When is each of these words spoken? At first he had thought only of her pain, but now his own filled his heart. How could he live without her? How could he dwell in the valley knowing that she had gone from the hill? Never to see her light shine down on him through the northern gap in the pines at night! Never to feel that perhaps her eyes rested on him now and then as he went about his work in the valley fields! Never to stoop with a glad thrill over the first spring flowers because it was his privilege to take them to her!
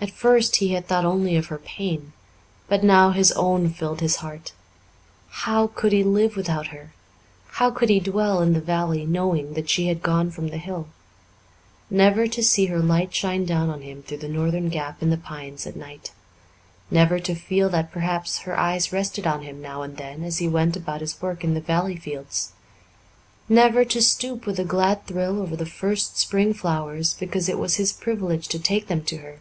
At 0.00 0.10
first 0.10 0.56
he 0.56 0.70
had 0.70 0.88
thought 0.88 1.04
only 1.04 1.36
of 1.36 1.46
her 1.46 1.58
pain, 1.58 2.14
but 2.68 2.82
now 2.82 3.10
his 3.10 3.30
own 3.32 3.68
filled 3.72 4.00
his 4.00 4.16
heart. 4.16 4.50
How 5.28 5.68
could 5.68 5.92
he 5.92 6.02
live 6.02 6.34
without 6.36 6.66
her? 6.66 6.92
How 7.52 7.70
could 7.70 7.88
he 7.88 8.00
dwell 8.00 8.40
in 8.40 8.54
the 8.54 8.60
valley 8.60 9.06
knowing 9.06 9.54
that 9.54 9.70
she 9.70 9.86
had 9.86 10.02
gone 10.02 10.32
from 10.32 10.48
the 10.48 10.58
hill? 10.58 10.88
Never 11.88 12.26
to 12.26 12.42
see 12.42 12.66
her 12.66 12.80
light 12.80 13.14
shine 13.14 13.44
down 13.46 13.70
on 13.70 13.82
him 13.82 14.02
through 14.02 14.16
the 14.16 14.28
northern 14.28 14.68
gap 14.68 15.00
in 15.00 15.10
the 15.10 15.16
pines 15.16 15.64
at 15.64 15.76
night! 15.76 16.10
Never 16.90 17.20
to 17.20 17.36
feel 17.36 17.68
that 17.70 17.92
perhaps 17.92 18.38
her 18.40 18.58
eyes 18.58 18.92
rested 18.92 19.28
on 19.28 19.42
him 19.42 19.62
now 19.62 19.82
and 19.82 19.96
then 19.96 20.24
as 20.24 20.38
he 20.38 20.48
went 20.48 20.74
about 20.76 21.02
his 21.02 21.22
work 21.22 21.44
in 21.44 21.54
the 21.54 21.60
valley 21.60 21.96
fields! 21.96 22.50
Never 23.48 23.84
to 23.84 24.02
stoop 24.02 24.44
with 24.44 24.58
a 24.58 24.64
glad 24.64 25.06
thrill 25.06 25.40
over 25.40 25.54
the 25.54 25.64
first 25.64 26.18
spring 26.18 26.52
flowers 26.52 27.14
because 27.14 27.48
it 27.48 27.60
was 27.60 27.76
his 27.76 27.92
privilege 27.92 28.48
to 28.48 28.58
take 28.58 28.88
them 28.88 29.04
to 29.04 29.18
her! 29.18 29.38